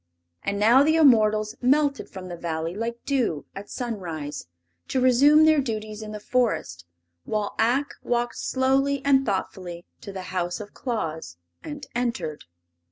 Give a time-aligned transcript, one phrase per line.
[0.41, 4.47] And now the immortals melted from the Valley like dew at sunrise,
[4.87, 6.87] to resume their duties in the Forest,
[7.23, 12.45] while Ak walked slowly and thoughtfully to the house of Claus and entered.